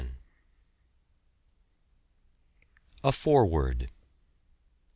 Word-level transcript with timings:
A 3.03 3.11
FOREWORD. 3.11 3.91